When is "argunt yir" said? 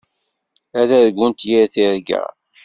0.99-1.65